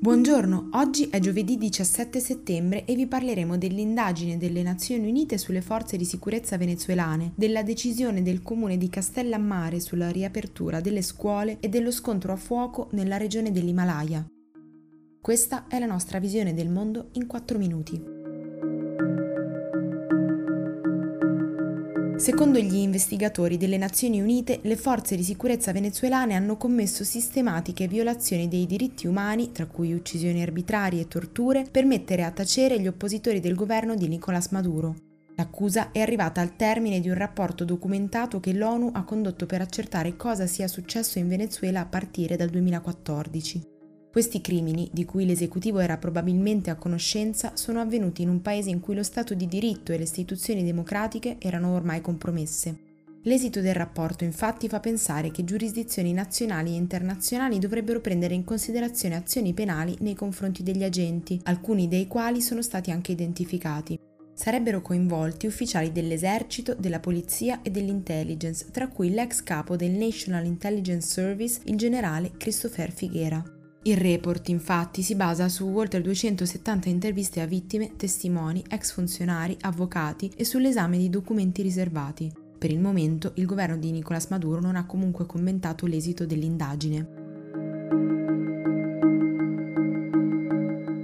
Buongiorno, 0.00 0.68
oggi 0.74 1.08
è 1.10 1.18
giovedì 1.18 1.58
17 1.58 2.20
settembre 2.20 2.84
e 2.84 2.94
vi 2.94 3.08
parleremo 3.08 3.58
dell'indagine 3.58 4.38
delle 4.38 4.62
Nazioni 4.62 5.08
Unite 5.08 5.38
sulle 5.38 5.60
forze 5.60 5.96
di 5.96 6.04
sicurezza 6.04 6.56
venezuelane, 6.56 7.32
della 7.34 7.64
decisione 7.64 8.22
del 8.22 8.40
comune 8.40 8.76
di 8.76 8.88
Castellammare 8.88 9.80
sulla 9.80 10.10
riapertura 10.10 10.80
delle 10.80 11.02
scuole 11.02 11.56
e 11.58 11.68
dello 11.68 11.90
scontro 11.90 12.32
a 12.32 12.36
fuoco 12.36 12.90
nella 12.92 13.16
regione 13.16 13.50
dell'Himalaya. 13.50 14.24
Questa 15.20 15.66
è 15.66 15.80
la 15.80 15.86
nostra 15.86 16.20
visione 16.20 16.54
del 16.54 16.70
mondo 16.70 17.08
in 17.14 17.26
4 17.26 17.58
minuti. 17.58 18.17
Secondo 22.18 22.58
gli 22.58 22.74
investigatori 22.74 23.56
delle 23.56 23.76
Nazioni 23.76 24.20
Unite, 24.20 24.58
le 24.62 24.74
forze 24.74 25.14
di 25.14 25.22
sicurezza 25.22 25.70
venezuelane 25.70 26.34
hanno 26.34 26.56
commesso 26.56 27.04
sistematiche 27.04 27.86
violazioni 27.86 28.48
dei 28.48 28.66
diritti 28.66 29.06
umani, 29.06 29.52
tra 29.52 29.66
cui 29.66 29.92
uccisioni 29.92 30.42
arbitrarie 30.42 31.02
e 31.02 31.06
torture, 31.06 31.64
per 31.70 31.84
mettere 31.84 32.24
a 32.24 32.32
tacere 32.32 32.80
gli 32.80 32.88
oppositori 32.88 33.38
del 33.38 33.54
governo 33.54 33.94
di 33.94 34.08
Nicolás 34.08 34.48
Maduro. 34.48 34.96
L'accusa 35.36 35.92
è 35.92 36.00
arrivata 36.00 36.40
al 36.40 36.56
termine 36.56 36.98
di 36.98 37.08
un 37.08 37.14
rapporto 37.14 37.64
documentato 37.64 38.40
che 38.40 38.52
l'ONU 38.52 38.90
ha 38.94 39.04
condotto 39.04 39.46
per 39.46 39.60
accertare 39.60 40.16
cosa 40.16 40.48
sia 40.48 40.66
successo 40.66 41.20
in 41.20 41.28
Venezuela 41.28 41.80
a 41.80 41.86
partire 41.86 42.34
dal 42.34 42.48
2014. 42.48 43.77
Questi 44.18 44.40
crimini, 44.40 44.88
di 44.92 45.04
cui 45.04 45.24
l'esecutivo 45.24 45.78
era 45.78 45.96
probabilmente 45.96 46.70
a 46.70 46.74
conoscenza, 46.74 47.52
sono 47.54 47.80
avvenuti 47.80 48.22
in 48.22 48.28
un 48.28 48.42
paese 48.42 48.68
in 48.68 48.80
cui 48.80 48.96
lo 48.96 49.04
Stato 49.04 49.32
di 49.32 49.46
diritto 49.46 49.92
e 49.92 49.96
le 49.96 50.02
istituzioni 50.02 50.64
democratiche 50.64 51.36
erano 51.38 51.72
ormai 51.72 52.00
compromesse. 52.00 52.78
L'esito 53.22 53.60
del 53.60 53.76
rapporto 53.76 54.24
infatti 54.24 54.66
fa 54.66 54.80
pensare 54.80 55.30
che 55.30 55.44
giurisdizioni 55.44 56.12
nazionali 56.12 56.72
e 56.72 56.78
internazionali 56.78 57.60
dovrebbero 57.60 58.00
prendere 58.00 58.34
in 58.34 58.42
considerazione 58.42 59.14
azioni 59.14 59.54
penali 59.54 59.96
nei 60.00 60.14
confronti 60.14 60.64
degli 60.64 60.82
agenti, 60.82 61.40
alcuni 61.44 61.86
dei 61.86 62.08
quali 62.08 62.42
sono 62.42 62.60
stati 62.60 62.90
anche 62.90 63.12
identificati. 63.12 63.96
Sarebbero 64.34 64.82
coinvolti 64.82 65.46
ufficiali 65.46 65.92
dell'esercito, 65.92 66.74
della 66.74 66.98
polizia 66.98 67.62
e 67.62 67.70
dell'intelligence, 67.70 68.66
tra 68.72 68.88
cui 68.88 69.10
l'ex 69.10 69.44
capo 69.44 69.76
del 69.76 69.92
National 69.92 70.44
Intelligence 70.44 71.06
Service, 71.06 71.60
il 71.66 71.76
generale 71.76 72.32
Christopher 72.36 72.90
Figuera. 72.90 73.52
Il 73.82 73.96
report 73.96 74.48
infatti 74.48 75.02
si 75.02 75.14
basa 75.14 75.48
su 75.48 75.66
oltre 75.66 76.00
270 76.00 76.88
interviste 76.88 77.40
a 77.40 77.46
vittime, 77.46 77.96
testimoni, 77.96 78.62
ex 78.68 78.92
funzionari, 78.92 79.56
avvocati 79.60 80.30
e 80.36 80.44
sull'esame 80.44 80.98
di 80.98 81.08
documenti 81.08 81.62
riservati. 81.62 82.30
Per 82.58 82.70
il 82.70 82.80
momento 82.80 83.32
il 83.36 83.46
governo 83.46 83.76
di 83.76 83.92
Nicolás 83.92 84.26
Maduro 84.26 84.60
non 84.60 84.74
ha 84.74 84.84
comunque 84.84 85.26
commentato 85.26 85.86
l'esito 85.86 86.26
dell'indagine. 86.26 87.16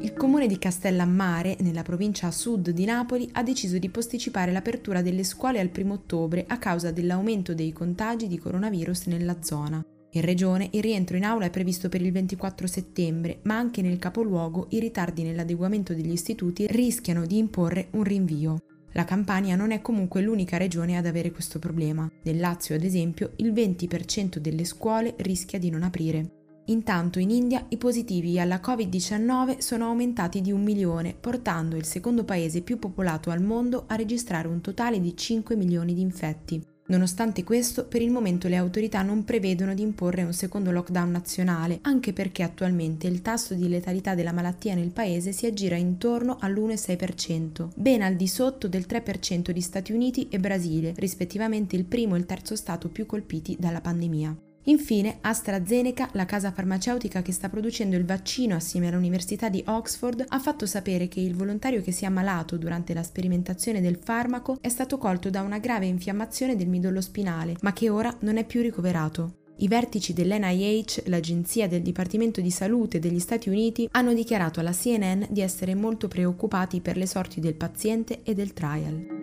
Il 0.00 0.14
comune 0.16 0.46
di 0.46 0.56
Castellammare, 0.56 1.56
nella 1.60 1.82
provincia 1.82 2.28
a 2.28 2.30
sud 2.30 2.70
di 2.70 2.84
Napoli, 2.84 3.28
ha 3.32 3.42
deciso 3.42 3.78
di 3.78 3.88
posticipare 3.88 4.52
l'apertura 4.52 5.02
delle 5.02 5.24
scuole 5.24 5.58
al 5.58 5.70
1 5.76 5.92
ottobre 5.92 6.44
a 6.46 6.56
causa 6.58 6.92
dell'aumento 6.92 7.52
dei 7.52 7.72
contagi 7.72 8.28
di 8.28 8.38
coronavirus 8.38 9.06
nella 9.06 9.42
zona. 9.42 9.84
In 10.12 10.22
regione 10.22 10.68
il 10.72 10.82
rientro 10.82 11.16
in 11.16 11.24
aula 11.24 11.46
è 11.46 11.50
previsto 11.50 11.88
per 11.88 12.02
il 12.02 12.10
24 12.10 12.66
settembre, 12.66 13.38
ma 13.42 13.56
anche 13.56 13.80
nel 13.80 13.98
capoluogo 13.98 14.66
i 14.70 14.80
ritardi 14.80 15.22
nell'adeguamento 15.22 15.94
degli 15.94 16.10
istituti 16.10 16.66
rischiano 16.68 17.26
di 17.26 17.38
imporre 17.38 17.88
un 17.92 18.02
rinvio. 18.02 18.62
La 18.94 19.04
Campania 19.04 19.54
non 19.54 19.70
è 19.70 19.80
comunque 19.80 20.20
l'unica 20.20 20.56
regione 20.56 20.96
ad 20.96 21.06
avere 21.06 21.30
questo 21.30 21.60
problema. 21.60 22.10
Nel 22.24 22.40
Lazio, 22.40 22.74
ad 22.74 22.82
esempio, 22.82 23.32
il 23.36 23.52
20% 23.52 24.38
delle 24.38 24.64
scuole 24.64 25.14
rischia 25.18 25.60
di 25.60 25.70
non 25.70 25.84
aprire. 25.84 26.38
Intanto 26.66 27.18
in 27.20 27.30
India 27.30 27.64
i 27.68 27.76
positivi 27.76 28.38
alla 28.38 28.60
Covid-19 28.62 29.58
sono 29.58 29.86
aumentati 29.86 30.40
di 30.40 30.50
un 30.50 30.62
milione, 30.62 31.14
portando 31.18 31.76
il 31.76 31.84
secondo 31.84 32.24
paese 32.24 32.62
più 32.62 32.78
popolato 32.78 33.30
al 33.30 33.42
mondo 33.42 33.84
a 33.86 33.94
registrare 33.94 34.48
un 34.48 34.60
totale 34.60 35.00
di 35.00 35.16
5 35.16 35.54
milioni 35.54 35.94
di 35.94 36.00
infetti. 36.00 36.69
Nonostante 36.90 37.44
questo, 37.44 37.86
per 37.86 38.02
il 38.02 38.10
momento 38.10 38.48
le 38.48 38.56
autorità 38.56 39.02
non 39.02 39.24
prevedono 39.24 39.74
di 39.74 39.82
imporre 39.82 40.24
un 40.24 40.32
secondo 40.32 40.72
lockdown 40.72 41.08
nazionale, 41.08 41.78
anche 41.82 42.12
perché 42.12 42.42
attualmente 42.42 43.06
il 43.06 43.22
tasso 43.22 43.54
di 43.54 43.68
letalità 43.68 44.16
della 44.16 44.32
malattia 44.32 44.74
nel 44.74 44.90
paese 44.90 45.30
si 45.30 45.46
aggira 45.46 45.76
intorno 45.76 46.38
all'1,6%, 46.40 47.68
ben 47.76 48.02
al 48.02 48.16
di 48.16 48.26
sotto 48.26 48.66
del 48.66 48.86
3% 48.88 49.52
di 49.52 49.60
Stati 49.60 49.92
Uniti 49.92 50.26
e 50.30 50.40
Brasile, 50.40 50.92
rispettivamente 50.96 51.76
il 51.76 51.84
primo 51.84 52.16
e 52.16 52.18
il 52.18 52.26
terzo 52.26 52.56
stato 52.56 52.88
più 52.88 53.06
colpiti 53.06 53.56
dalla 53.56 53.80
pandemia. 53.80 54.49
Infine, 54.70 55.18
AstraZeneca, 55.20 56.10
la 56.12 56.24
casa 56.24 56.52
farmaceutica 56.52 57.22
che 57.22 57.32
sta 57.32 57.48
producendo 57.48 57.96
il 57.96 58.04
vaccino 58.04 58.54
assieme 58.54 58.86
all'Università 58.86 59.48
di 59.48 59.62
Oxford, 59.66 60.24
ha 60.28 60.38
fatto 60.38 60.64
sapere 60.64 61.08
che 61.08 61.18
il 61.18 61.34
volontario 61.34 61.82
che 61.82 61.90
si 61.90 62.04
è 62.04 62.06
ammalato 62.06 62.56
durante 62.56 62.94
la 62.94 63.02
sperimentazione 63.02 63.80
del 63.80 63.98
farmaco 64.00 64.58
è 64.60 64.68
stato 64.68 64.96
colto 64.96 65.28
da 65.28 65.42
una 65.42 65.58
grave 65.58 65.86
infiammazione 65.86 66.54
del 66.54 66.68
midollo 66.68 67.00
spinale, 67.00 67.56
ma 67.62 67.72
che 67.72 67.90
ora 67.90 68.14
non 68.20 68.36
è 68.36 68.44
più 68.44 68.62
ricoverato. 68.62 69.38
I 69.56 69.66
vertici 69.66 70.12
dell'NIH, 70.12 71.02
l'agenzia 71.06 71.66
del 71.66 71.82
Dipartimento 71.82 72.40
di 72.40 72.50
Salute 72.52 73.00
degli 73.00 73.18
Stati 73.18 73.48
Uniti, 73.48 73.88
hanno 73.90 74.14
dichiarato 74.14 74.60
alla 74.60 74.72
CNN 74.72 75.24
di 75.30 75.40
essere 75.40 75.74
molto 75.74 76.06
preoccupati 76.06 76.80
per 76.80 76.96
le 76.96 77.06
sorti 77.06 77.40
del 77.40 77.54
paziente 77.54 78.20
e 78.22 78.34
del 78.34 78.52
trial. 78.52 79.19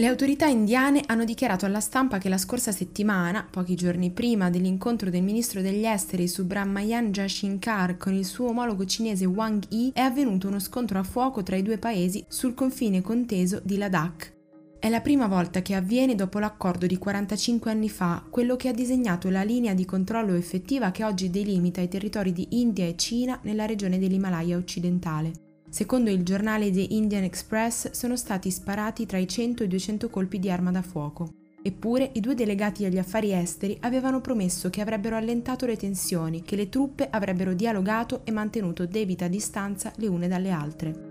Le 0.00 0.06
autorità 0.06 0.46
indiane 0.46 1.02
hanno 1.04 1.26
dichiarato 1.26 1.66
alla 1.66 1.78
stampa 1.78 2.16
che 2.16 2.30
la 2.30 2.38
scorsa 2.38 2.72
settimana, 2.72 3.46
pochi 3.50 3.74
giorni 3.74 4.10
prima 4.10 4.48
dell'incontro 4.48 5.10
del 5.10 5.22
ministro 5.22 5.60
degli 5.60 5.84
esteri 5.84 6.26
Subramanian 6.26 7.12
Jashinkar 7.12 7.98
con 7.98 8.14
il 8.14 8.24
suo 8.24 8.48
omologo 8.48 8.86
cinese 8.86 9.26
Wang 9.26 9.62
Yi, 9.68 9.90
è 9.92 10.00
avvenuto 10.00 10.48
uno 10.48 10.58
scontro 10.58 10.98
a 10.98 11.02
fuoco 11.02 11.42
tra 11.42 11.56
i 11.56 11.62
due 11.62 11.76
paesi 11.76 12.24
sul 12.28 12.54
confine 12.54 13.02
conteso 13.02 13.60
di 13.62 13.76
Ladakh. 13.76 14.32
È 14.78 14.88
la 14.88 15.02
prima 15.02 15.26
volta 15.26 15.60
che 15.60 15.74
avviene 15.74 16.14
dopo 16.14 16.38
l'accordo 16.38 16.86
di 16.86 16.96
45 16.96 17.70
anni 17.70 17.90
fa, 17.90 18.24
quello 18.30 18.56
che 18.56 18.68
ha 18.68 18.72
disegnato 18.72 19.28
la 19.28 19.42
linea 19.42 19.74
di 19.74 19.84
controllo 19.84 20.32
effettiva 20.32 20.92
che 20.92 21.04
oggi 21.04 21.28
delimita 21.28 21.82
i 21.82 21.88
territori 21.88 22.32
di 22.32 22.46
India 22.52 22.86
e 22.86 22.96
Cina 22.96 23.38
nella 23.42 23.66
regione 23.66 23.98
dell'Himalaya 23.98 24.56
occidentale. 24.56 25.49
Secondo 25.70 26.10
il 26.10 26.24
giornale 26.24 26.72
The 26.72 26.84
Indian 26.90 27.22
Express 27.22 27.92
sono 27.92 28.16
stati 28.16 28.50
sparati 28.50 29.06
tra 29.06 29.18
i 29.18 29.28
100 29.28 29.62
e 29.62 29.66
i 29.66 29.68
200 29.68 30.10
colpi 30.10 30.40
di 30.40 30.50
arma 30.50 30.72
da 30.72 30.82
fuoco. 30.82 31.34
Eppure 31.62 32.10
i 32.14 32.20
due 32.20 32.34
delegati 32.34 32.84
agli 32.84 32.98
affari 32.98 33.32
esteri 33.32 33.76
avevano 33.82 34.20
promesso 34.20 34.68
che 34.68 34.80
avrebbero 34.80 35.14
allentato 35.14 35.66
le 35.66 35.76
tensioni, 35.76 36.42
che 36.42 36.56
le 36.56 36.68
truppe 36.68 37.06
avrebbero 37.08 37.52
dialogato 37.54 38.22
e 38.24 38.32
mantenuto 38.32 38.84
debita 38.84 39.28
distanza 39.28 39.92
le 39.96 40.08
une 40.08 40.26
dalle 40.26 40.50
altre. 40.50 41.08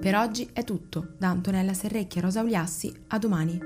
Per 0.00 0.16
oggi 0.16 0.50
è 0.52 0.64
tutto. 0.64 1.14
Da 1.16 1.28
Antonella 1.28 1.72
Serrecchia 1.72 2.20
Rosa 2.20 2.42
Uliassi, 2.42 2.94
a 3.08 3.18
domani. 3.18 3.58